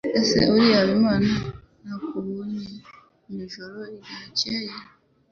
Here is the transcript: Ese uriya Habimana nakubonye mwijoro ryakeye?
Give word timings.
Ese 0.19 0.37
uriya 0.51 0.77
Habimana 0.81 1.31
nakubonye 1.83 2.65
mwijoro 3.29 3.77
ryakeye? 4.33 4.75